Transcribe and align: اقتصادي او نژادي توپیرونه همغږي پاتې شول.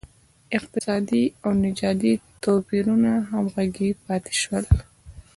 اقتصادي 0.57 1.23
او 1.43 1.51
نژادي 1.63 2.13
توپیرونه 2.43 3.11
همغږي 3.31 3.89
پاتې 4.05 4.33
شول. 4.41 4.65